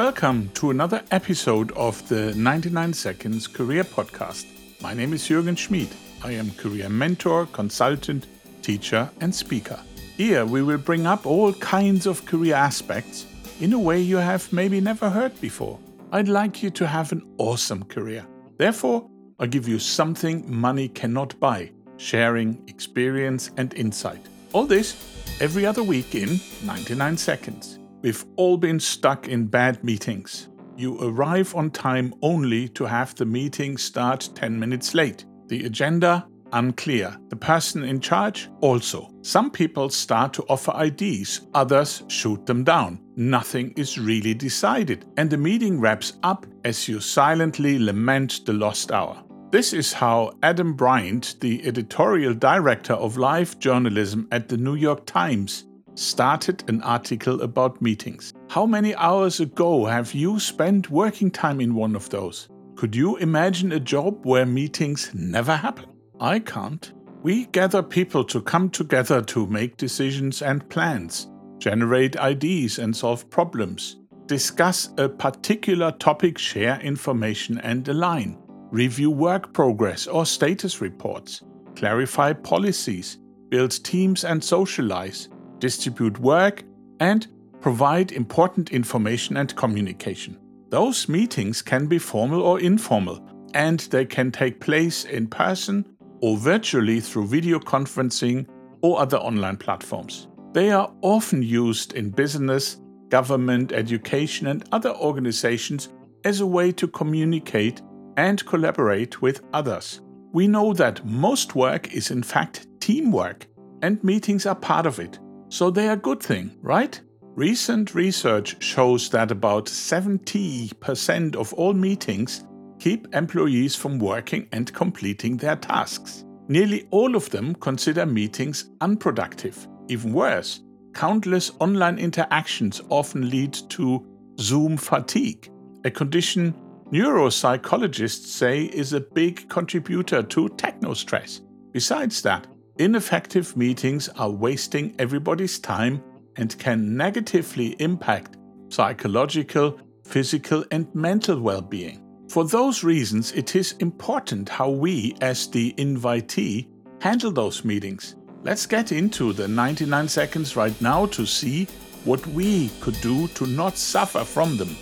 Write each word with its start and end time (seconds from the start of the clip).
Welcome 0.00 0.48
to 0.54 0.70
another 0.70 1.02
episode 1.10 1.72
of 1.72 2.08
the 2.08 2.34
99 2.34 2.94
Seconds 2.94 3.46
Career 3.46 3.84
Podcast. 3.84 4.46
My 4.80 4.94
name 4.94 5.12
is 5.12 5.28
Jürgen 5.28 5.58
Schmid. 5.58 5.88
I 6.24 6.32
am 6.32 6.52
career 6.52 6.88
mentor, 6.88 7.44
consultant, 7.44 8.26
teacher, 8.62 9.10
and 9.20 9.34
speaker. 9.34 9.78
Here 10.16 10.46
we 10.46 10.62
will 10.62 10.78
bring 10.78 11.06
up 11.06 11.26
all 11.26 11.52
kinds 11.52 12.06
of 12.06 12.24
career 12.24 12.54
aspects 12.54 13.26
in 13.60 13.74
a 13.74 13.78
way 13.78 14.00
you 14.00 14.16
have 14.16 14.50
maybe 14.54 14.80
never 14.80 15.10
heard 15.10 15.38
before. 15.38 15.78
I'd 16.12 16.28
like 16.28 16.62
you 16.62 16.70
to 16.70 16.86
have 16.86 17.12
an 17.12 17.22
awesome 17.36 17.84
career. 17.84 18.26
Therefore, 18.56 19.06
I 19.38 19.48
give 19.48 19.68
you 19.68 19.78
something 19.78 20.50
money 20.50 20.88
cannot 20.88 21.38
buy 21.38 21.72
sharing 21.98 22.58
experience 22.68 23.50
and 23.58 23.74
insight. 23.74 24.24
All 24.54 24.64
this 24.64 24.96
every 25.42 25.66
other 25.66 25.82
week 25.82 26.14
in 26.14 26.40
99 26.64 27.18
seconds. 27.18 27.79
We've 28.02 28.24
all 28.36 28.56
been 28.56 28.80
stuck 28.80 29.28
in 29.28 29.46
bad 29.46 29.84
meetings. 29.84 30.48
You 30.76 30.98
arrive 31.02 31.54
on 31.54 31.70
time 31.70 32.14
only 32.22 32.68
to 32.70 32.84
have 32.84 33.14
the 33.14 33.26
meeting 33.26 33.76
start 33.76 34.30
10 34.34 34.58
minutes 34.58 34.94
late. 34.94 35.26
The 35.48 35.66
agenda 35.66 36.26
unclear. 36.52 37.16
The 37.28 37.36
person 37.36 37.84
in 37.84 38.00
charge 38.00 38.48
also. 38.60 39.10
Some 39.22 39.50
people 39.50 39.90
start 39.90 40.32
to 40.34 40.44
offer 40.48 40.72
ideas, 40.72 41.42
others 41.54 42.02
shoot 42.08 42.44
them 42.46 42.64
down. 42.64 43.00
Nothing 43.16 43.72
is 43.76 43.98
really 43.98 44.34
decided, 44.34 45.04
and 45.16 45.28
the 45.28 45.36
meeting 45.36 45.78
wraps 45.80 46.14
up 46.22 46.46
as 46.64 46.88
you 46.88 47.00
silently 47.00 47.78
lament 47.78 48.46
the 48.46 48.52
lost 48.52 48.92
hour. 48.92 49.22
This 49.50 49.72
is 49.72 49.92
how 49.92 50.32
Adam 50.42 50.74
Bryant, 50.74 51.36
the 51.40 51.66
editorial 51.66 52.34
director 52.34 52.94
of 52.94 53.16
live 53.16 53.58
journalism 53.58 54.28
at 54.30 54.48
the 54.48 54.56
New 54.56 54.76
York 54.76 55.06
Times, 55.06 55.64
started 56.00 56.64
an 56.68 56.80
article 56.82 57.42
about 57.42 57.82
meetings. 57.82 58.32
How 58.48 58.64
many 58.64 58.94
hours 58.94 59.40
ago 59.40 59.84
have 59.84 60.14
you 60.14 60.40
spent 60.40 60.90
working 60.90 61.30
time 61.30 61.60
in 61.60 61.74
one 61.74 61.94
of 61.94 62.08
those? 62.08 62.48
Could 62.76 62.96
you 62.96 63.16
imagine 63.18 63.72
a 63.72 63.80
job 63.80 64.24
where 64.24 64.46
meetings 64.46 65.10
never 65.12 65.54
happen? 65.54 65.86
I 66.18 66.38
can't. 66.38 66.90
We 67.22 67.44
gather 67.46 67.82
people 67.82 68.24
to 68.24 68.40
come 68.40 68.70
together 68.70 69.20
to 69.20 69.46
make 69.46 69.76
decisions 69.76 70.40
and 70.40 70.66
plans, 70.70 71.28
generate 71.58 72.16
ideas 72.16 72.78
and 72.78 72.96
solve 72.96 73.28
problems, 73.28 73.96
discuss 74.24 74.90
a 74.96 75.06
particular 75.06 75.92
topic, 75.92 76.38
share 76.38 76.80
information 76.80 77.58
and 77.58 77.86
align 77.88 78.38
review 78.70 79.10
work 79.10 79.52
progress 79.52 80.06
or 80.06 80.24
status 80.24 80.80
reports, 80.80 81.42
clarify 81.74 82.32
policies, 82.32 83.18
build 83.48 83.72
teams 83.84 84.24
and 84.24 84.42
socialize, 84.42 85.28
distribute 85.60 86.18
work, 86.18 86.64
and 86.98 87.28
provide 87.60 88.12
important 88.12 88.70
information 88.70 89.36
and 89.36 89.54
communication. 89.54 90.38
Those 90.70 91.08
meetings 91.08 91.62
can 91.62 91.86
be 91.86 91.98
formal 91.98 92.42
or 92.42 92.60
informal, 92.60 93.24
and 93.54 93.80
they 93.90 94.04
can 94.04 94.30
take 94.30 94.60
place 94.60 95.04
in 95.04 95.26
person 95.26 95.84
or 96.20 96.36
virtually 96.36 97.00
through 97.00 97.26
video 97.26 97.58
conferencing 97.58 98.46
or 98.82 99.00
other 99.00 99.18
online 99.18 99.56
platforms. 99.56 100.28
They 100.52 100.70
are 100.70 100.92
often 101.02 101.42
used 101.42 101.92
in 101.92 102.10
business, 102.10 102.80
government, 103.08 103.72
education, 103.72 104.46
and 104.46 104.64
other 104.72 104.90
organizations 104.90 105.88
as 106.24 106.40
a 106.40 106.46
way 106.46 106.72
to 106.72 106.88
communicate 106.88 107.82
and 108.16 108.44
collaborate 108.46 109.22
with 109.22 109.42
others. 109.52 110.00
We 110.32 110.46
know 110.46 110.72
that 110.74 111.04
most 111.04 111.54
work 111.54 111.92
is 111.92 112.10
in 112.10 112.22
fact 112.22 112.66
teamwork, 112.80 113.46
and 113.82 114.02
meetings 114.04 114.46
are 114.46 114.54
part 114.54 114.86
of 114.86 115.00
it. 115.00 115.18
So 115.50 115.70
they 115.70 115.88
are 115.88 115.94
a 115.94 115.96
good 115.96 116.22
thing, 116.22 116.56
right? 116.62 116.98
Recent 117.34 117.94
research 117.94 118.62
shows 118.62 119.10
that 119.10 119.30
about 119.30 119.66
70% 119.66 121.36
of 121.36 121.52
all 121.54 121.74
meetings 121.74 122.44
keep 122.78 123.14
employees 123.14 123.76
from 123.76 123.98
working 123.98 124.48
and 124.52 124.72
completing 124.72 125.36
their 125.36 125.56
tasks. 125.56 126.24
Nearly 126.48 126.86
all 126.90 127.14
of 127.16 127.28
them 127.30 127.54
consider 127.56 128.06
meetings 128.06 128.70
unproductive. 128.80 129.68
Even 129.88 130.12
worse, 130.12 130.62
countless 130.94 131.50
online 131.58 131.98
interactions 131.98 132.80
often 132.88 133.28
lead 133.28 133.52
to 133.70 134.06
Zoom 134.38 134.76
fatigue, 134.76 135.50
a 135.84 135.90
condition 135.90 136.54
neuropsychologists 136.92 138.26
say 138.26 138.64
is 138.64 138.92
a 138.92 139.00
big 139.00 139.48
contributor 139.48 140.22
to 140.22 140.48
techno 140.50 140.94
stress. 140.94 141.40
Besides 141.72 142.22
that, 142.22 142.46
ineffective 142.78 143.56
meetings 143.56 144.08
are 144.10 144.30
wasting 144.30 144.94
everybody's 144.98 145.58
time 145.58 146.02
and 146.36 146.58
can 146.58 146.96
negatively 146.96 147.76
impact 147.80 148.36
psychological, 148.68 149.78
physical, 150.04 150.64
and 150.70 150.92
mental 150.94 151.40
well 151.40 151.62
being. 151.62 152.02
For 152.28 152.44
those 152.44 152.84
reasons, 152.84 153.32
it 153.32 153.56
is 153.56 153.72
important 153.80 154.48
how 154.48 154.70
we, 154.70 155.16
as 155.20 155.48
the 155.48 155.74
invitee, 155.78 156.68
handle 157.00 157.32
those 157.32 157.64
meetings. 157.64 158.14
Let's 158.42 158.66
get 158.66 158.92
into 158.92 159.32
the 159.32 159.48
99 159.48 160.08
seconds 160.08 160.56
right 160.56 160.80
now 160.80 161.06
to 161.06 161.26
see 161.26 161.66
what 162.04 162.24
we 162.28 162.70
could 162.80 162.98
do 163.00 163.28
to 163.28 163.46
not 163.46 163.76
suffer 163.76 164.24
from 164.24 164.56
them. 164.56 164.76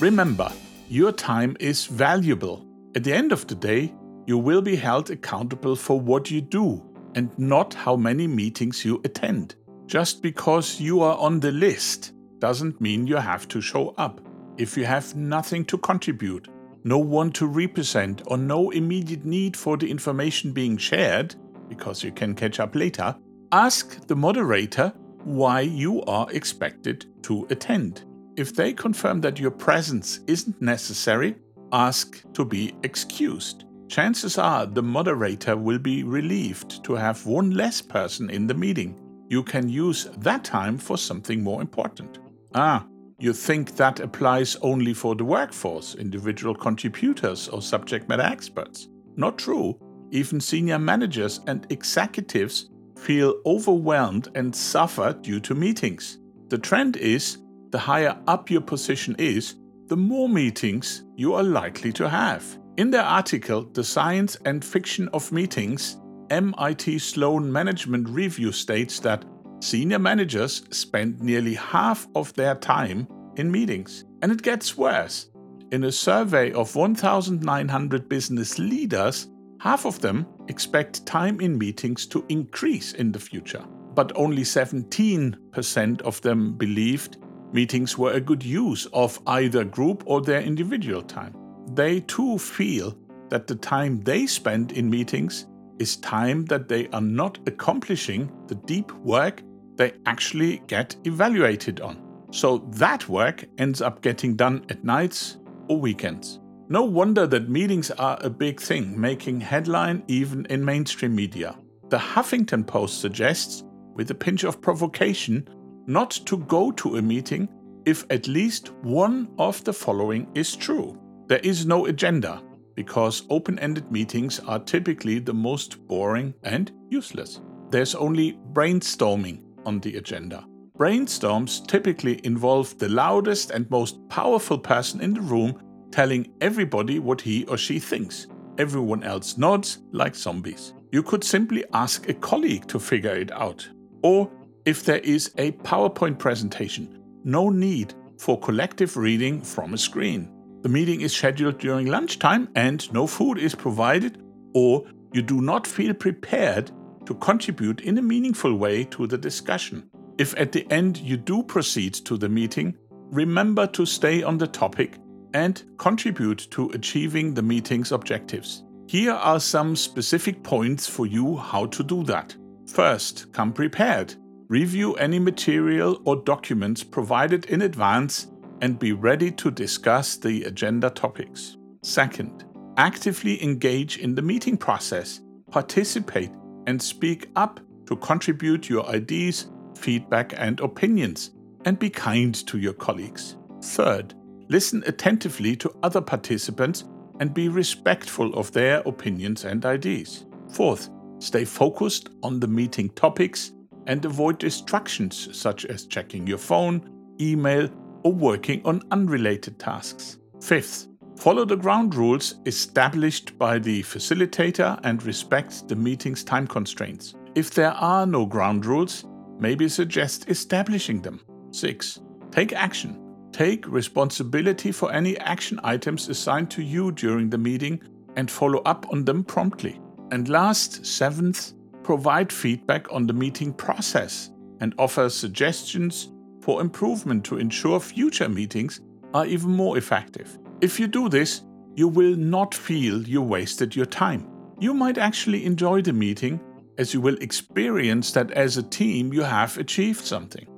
Remember, 0.00 0.50
your 0.88 1.12
time 1.12 1.56
is 1.60 1.86
valuable. 1.86 2.64
At 2.94 3.04
the 3.04 3.12
end 3.12 3.32
of 3.32 3.46
the 3.46 3.54
day, 3.54 3.92
you 4.28 4.36
will 4.36 4.60
be 4.60 4.76
held 4.76 5.08
accountable 5.10 5.74
for 5.74 5.98
what 5.98 6.30
you 6.30 6.42
do 6.42 6.84
and 7.14 7.30
not 7.38 7.72
how 7.72 7.96
many 7.96 8.26
meetings 8.26 8.84
you 8.84 9.00
attend. 9.04 9.54
Just 9.86 10.20
because 10.22 10.78
you 10.78 11.00
are 11.00 11.16
on 11.16 11.40
the 11.40 11.50
list 11.50 12.12
doesn't 12.38 12.78
mean 12.78 13.06
you 13.06 13.16
have 13.16 13.48
to 13.48 13.62
show 13.62 13.94
up. 13.96 14.20
If 14.58 14.76
you 14.76 14.84
have 14.84 15.16
nothing 15.16 15.64
to 15.64 15.78
contribute, 15.78 16.48
no 16.84 16.98
one 16.98 17.32
to 17.32 17.46
represent, 17.46 18.20
or 18.26 18.36
no 18.36 18.68
immediate 18.68 19.24
need 19.24 19.56
for 19.56 19.78
the 19.78 19.90
information 19.90 20.52
being 20.52 20.76
shared, 20.76 21.34
because 21.70 22.04
you 22.04 22.12
can 22.12 22.34
catch 22.34 22.60
up 22.60 22.74
later, 22.74 23.16
ask 23.50 24.06
the 24.08 24.16
moderator 24.16 24.92
why 25.24 25.60
you 25.60 26.02
are 26.02 26.30
expected 26.32 27.06
to 27.22 27.46
attend. 27.48 28.04
If 28.36 28.54
they 28.54 28.74
confirm 28.74 29.22
that 29.22 29.40
your 29.40 29.52
presence 29.52 30.20
isn't 30.26 30.60
necessary, 30.60 31.36
ask 31.72 32.22
to 32.34 32.44
be 32.44 32.74
excused. 32.82 33.64
Chances 33.88 34.36
are 34.36 34.66
the 34.66 34.82
moderator 34.82 35.56
will 35.56 35.78
be 35.78 36.02
relieved 36.02 36.84
to 36.84 36.94
have 36.94 37.24
one 37.24 37.52
less 37.52 37.80
person 37.80 38.28
in 38.28 38.46
the 38.46 38.54
meeting. 38.54 39.00
You 39.28 39.42
can 39.42 39.68
use 39.68 40.04
that 40.18 40.44
time 40.44 40.76
for 40.76 40.98
something 40.98 41.42
more 41.42 41.62
important. 41.62 42.18
Ah, 42.54 42.86
you 43.18 43.32
think 43.32 43.76
that 43.76 44.00
applies 44.00 44.56
only 44.56 44.92
for 44.92 45.14
the 45.14 45.24
workforce, 45.24 45.94
individual 45.94 46.54
contributors, 46.54 47.48
or 47.48 47.62
subject 47.62 48.08
matter 48.08 48.22
experts? 48.22 48.88
Not 49.16 49.38
true. 49.38 49.78
Even 50.10 50.40
senior 50.40 50.78
managers 50.78 51.40
and 51.46 51.66
executives 51.70 52.70
feel 52.96 53.40
overwhelmed 53.46 54.28
and 54.34 54.54
suffer 54.54 55.14
due 55.20 55.40
to 55.40 55.54
meetings. 55.54 56.18
The 56.48 56.58
trend 56.58 56.96
is 56.96 57.38
the 57.70 57.78
higher 57.78 58.18
up 58.26 58.50
your 58.50 58.60
position 58.60 59.16
is, 59.18 59.56
the 59.86 59.96
more 59.96 60.28
meetings 60.28 61.04
you 61.16 61.34
are 61.34 61.42
likely 61.42 61.92
to 61.94 62.08
have. 62.08 62.58
In 62.78 62.92
their 62.92 63.02
article, 63.02 63.64
The 63.64 63.82
Science 63.82 64.36
and 64.44 64.64
Fiction 64.64 65.08
of 65.08 65.32
Meetings, 65.32 65.96
MIT 66.30 67.00
Sloan 67.00 67.50
Management 67.50 68.08
Review 68.08 68.52
states 68.52 69.00
that 69.00 69.24
senior 69.60 69.98
managers 69.98 70.62
spend 70.70 71.20
nearly 71.20 71.54
half 71.54 72.06
of 72.14 72.32
their 72.34 72.54
time 72.54 73.08
in 73.34 73.50
meetings. 73.50 74.04
And 74.22 74.30
it 74.30 74.42
gets 74.42 74.78
worse. 74.78 75.28
In 75.72 75.82
a 75.82 75.90
survey 75.90 76.52
of 76.52 76.76
1,900 76.76 78.08
business 78.08 78.60
leaders, 78.60 79.28
half 79.58 79.84
of 79.84 80.00
them 80.00 80.24
expect 80.46 81.04
time 81.04 81.40
in 81.40 81.58
meetings 81.58 82.06
to 82.06 82.24
increase 82.28 82.92
in 82.92 83.10
the 83.10 83.18
future. 83.18 83.64
But 83.96 84.12
only 84.14 84.42
17% 84.42 86.02
of 86.02 86.20
them 86.20 86.52
believed 86.56 87.16
Meetings 87.50 87.96
were 87.96 88.12
a 88.12 88.20
good 88.20 88.44
use 88.44 88.86
of 88.92 89.18
either 89.26 89.64
group 89.64 90.02
or 90.04 90.20
their 90.20 90.42
individual 90.42 91.00
time. 91.00 91.34
They 91.78 92.00
too 92.00 92.38
feel 92.38 92.98
that 93.28 93.46
the 93.46 93.54
time 93.54 94.00
they 94.00 94.26
spend 94.26 94.72
in 94.72 94.90
meetings 94.90 95.46
is 95.78 95.94
time 95.98 96.44
that 96.46 96.66
they 96.66 96.88
are 96.88 97.00
not 97.00 97.38
accomplishing 97.46 98.32
the 98.48 98.56
deep 98.56 98.90
work 98.94 99.44
they 99.76 99.92
actually 100.04 100.60
get 100.66 100.96
evaluated 101.04 101.80
on. 101.80 102.02
So 102.32 102.66
that 102.72 103.08
work 103.08 103.44
ends 103.58 103.80
up 103.80 104.02
getting 104.02 104.34
done 104.34 104.66
at 104.70 104.82
nights 104.82 105.36
or 105.68 105.78
weekends. 105.78 106.40
No 106.68 106.82
wonder 106.82 107.28
that 107.28 107.48
meetings 107.48 107.92
are 107.92 108.18
a 108.22 108.28
big 108.28 108.60
thing, 108.60 109.00
making 109.00 109.40
headline 109.40 110.02
even 110.08 110.46
in 110.46 110.64
mainstream 110.64 111.14
media. 111.14 111.56
The 111.90 111.98
Huffington 111.98 112.66
Post 112.66 113.00
suggests, 113.00 113.62
with 113.94 114.10
a 114.10 114.16
pinch 114.16 114.42
of 114.42 114.60
provocation, 114.60 115.48
not 115.86 116.10
to 116.26 116.38
go 116.38 116.72
to 116.72 116.96
a 116.96 117.02
meeting 117.02 117.48
if 117.86 118.04
at 118.10 118.26
least 118.26 118.72
one 118.82 119.28
of 119.38 119.62
the 119.62 119.72
following 119.72 120.26
is 120.34 120.56
true. 120.56 120.98
There 121.28 121.40
is 121.40 121.66
no 121.66 121.84
agenda, 121.84 122.42
because 122.74 123.24
open 123.28 123.58
ended 123.58 123.92
meetings 123.92 124.40
are 124.40 124.58
typically 124.58 125.18
the 125.18 125.34
most 125.34 125.86
boring 125.86 126.32
and 126.42 126.72
useless. 126.88 127.42
There's 127.70 127.94
only 127.94 128.38
brainstorming 128.54 129.42
on 129.66 129.78
the 129.80 129.98
agenda. 129.98 130.46
Brainstorms 130.78 131.66
typically 131.66 132.24
involve 132.24 132.78
the 132.78 132.88
loudest 132.88 133.50
and 133.50 133.70
most 133.70 133.98
powerful 134.08 134.58
person 134.58 135.02
in 135.02 135.12
the 135.12 135.20
room 135.20 135.60
telling 135.90 136.32
everybody 136.40 136.98
what 136.98 137.20
he 137.20 137.44
or 137.44 137.58
she 137.58 137.78
thinks. 137.78 138.26
Everyone 138.56 139.02
else 139.02 139.36
nods 139.36 139.82
like 139.92 140.14
zombies. 140.14 140.72
You 140.92 141.02
could 141.02 141.24
simply 141.24 141.62
ask 141.74 142.08
a 142.08 142.14
colleague 142.14 142.66
to 142.68 142.78
figure 142.78 143.14
it 143.14 143.32
out. 143.32 143.68
Or 144.02 144.30
if 144.64 144.82
there 144.82 145.00
is 145.00 145.30
a 145.36 145.52
PowerPoint 145.52 146.18
presentation, 146.18 147.02
no 147.22 147.50
need 147.50 147.92
for 148.16 148.40
collective 148.40 148.96
reading 148.96 149.42
from 149.42 149.74
a 149.74 149.78
screen. 149.78 150.32
The 150.62 150.68
meeting 150.68 151.02
is 151.02 151.14
scheduled 151.14 151.58
during 151.58 151.86
lunchtime 151.86 152.48
and 152.54 152.92
no 152.92 153.06
food 153.06 153.38
is 153.38 153.54
provided, 153.54 154.20
or 154.54 154.84
you 155.12 155.22
do 155.22 155.40
not 155.40 155.66
feel 155.66 155.94
prepared 155.94 156.70
to 157.06 157.14
contribute 157.14 157.80
in 157.82 157.96
a 157.98 158.02
meaningful 158.02 158.54
way 158.54 158.84
to 158.84 159.06
the 159.06 159.16
discussion. 159.18 159.88
If 160.18 160.38
at 160.38 160.50
the 160.50 160.66
end 160.70 160.98
you 160.98 161.16
do 161.16 161.44
proceed 161.44 161.94
to 161.94 162.16
the 162.16 162.28
meeting, 162.28 162.76
remember 163.10 163.66
to 163.68 163.86
stay 163.86 164.22
on 164.22 164.36
the 164.36 164.48
topic 164.48 164.98
and 165.32 165.62
contribute 165.78 166.50
to 166.50 166.70
achieving 166.70 167.34
the 167.34 167.42
meeting's 167.42 167.92
objectives. 167.92 168.64
Here 168.88 169.12
are 169.12 169.38
some 169.38 169.76
specific 169.76 170.42
points 170.42 170.88
for 170.88 171.06
you 171.06 171.36
how 171.36 171.66
to 171.66 171.84
do 171.84 172.02
that. 172.04 172.34
First, 172.66 173.32
come 173.32 173.52
prepared. 173.52 174.14
Review 174.48 174.94
any 174.94 175.18
material 175.18 176.00
or 176.04 176.16
documents 176.16 176.82
provided 176.82 177.46
in 177.46 177.62
advance 177.62 178.26
and 178.60 178.78
be 178.78 178.92
ready 178.92 179.30
to 179.32 179.50
discuss 179.50 180.16
the 180.16 180.44
agenda 180.44 180.90
topics. 180.90 181.56
Second, 181.82 182.44
actively 182.76 183.42
engage 183.42 183.98
in 183.98 184.14
the 184.14 184.22
meeting 184.22 184.56
process, 184.56 185.20
participate, 185.50 186.30
and 186.66 186.80
speak 186.80 187.28
up 187.36 187.60
to 187.86 187.96
contribute 187.96 188.68
your 188.68 188.86
ideas, 188.86 189.46
feedback, 189.76 190.34
and 190.36 190.60
opinions, 190.60 191.32
and 191.64 191.78
be 191.78 191.90
kind 191.90 192.34
to 192.46 192.58
your 192.58 192.74
colleagues. 192.74 193.36
Third, 193.62 194.14
listen 194.48 194.82
attentively 194.86 195.56
to 195.56 195.74
other 195.82 196.00
participants 196.00 196.84
and 197.20 197.34
be 197.34 197.48
respectful 197.48 198.34
of 198.34 198.52
their 198.52 198.80
opinions 198.80 199.44
and 199.44 199.64
ideas. 199.64 200.26
Fourth, 200.52 200.90
stay 201.18 201.44
focused 201.44 202.10
on 202.22 202.38
the 202.38 202.46
meeting 202.46 202.90
topics 202.90 203.52
and 203.86 204.04
avoid 204.04 204.38
distractions 204.38 205.28
such 205.36 205.64
as 205.64 205.86
checking 205.86 206.26
your 206.26 206.38
phone, 206.38 206.88
email, 207.20 207.68
or 208.02 208.12
working 208.12 208.60
on 208.64 208.82
unrelated 208.90 209.58
tasks. 209.58 210.18
Fifth, 210.40 210.88
follow 211.16 211.44
the 211.44 211.56
ground 211.56 211.94
rules 211.94 212.36
established 212.46 213.38
by 213.38 213.58
the 213.58 213.82
facilitator 213.82 214.78
and 214.84 215.02
respect 215.02 215.68
the 215.68 215.76
meeting's 215.76 216.24
time 216.24 216.46
constraints. 216.46 217.14
If 217.34 217.50
there 217.50 217.72
are 217.72 218.06
no 218.06 218.26
ground 218.26 218.66
rules, 218.66 219.04
maybe 219.38 219.68
suggest 219.68 220.28
establishing 220.28 221.02
them. 221.02 221.20
6. 221.50 222.00
Take 222.30 222.52
action. 222.52 223.04
Take 223.32 223.68
responsibility 223.68 224.72
for 224.72 224.92
any 224.92 225.18
action 225.18 225.60
items 225.62 226.08
assigned 226.08 226.50
to 226.52 226.62
you 226.62 226.92
during 226.92 227.30
the 227.30 227.38
meeting 227.38 227.80
and 228.16 228.30
follow 228.30 228.58
up 228.64 228.86
on 228.90 229.04
them 229.04 229.22
promptly. 229.22 229.80
And 230.10 230.28
last, 230.28 230.84
seventh, 230.84 231.52
provide 231.82 232.32
feedback 232.32 232.92
on 232.92 233.06
the 233.06 233.12
meeting 233.12 233.52
process 233.52 234.30
and 234.60 234.74
offer 234.78 235.08
suggestions 235.08 236.10
for 236.48 236.62
improvement 236.62 237.26
to 237.26 237.36
ensure 237.36 237.78
future 237.78 238.26
meetings 238.26 238.80
are 239.12 239.26
even 239.26 239.50
more 239.50 239.76
effective. 239.76 240.38
If 240.62 240.80
you 240.80 240.86
do 240.86 241.10
this, 241.10 241.42
you 241.74 241.88
will 241.88 242.16
not 242.16 242.54
feel 242.54 243.06
you 243.06 243.20
wasted 243.20 243.76
your 243.76 243.84
time. 243.84 244.26
You 244.58 244.72
might 244.72 244.96
actually 244.96 245.44
enjoy 245.44 245.82
the 245.82 245.92
meeting 245.92 246.40
as 246.78 246.94
you 246.94 247.02
will 247.02 247.18
experience 247.20 248.12
that 248.12 248.30
as 248.30 248.56
a 248.56 248.62
team 248.62 249.12
you 249.12 249.20
have 249.24 249.58
achieved 249.58 250.02
something. 250.02 250.48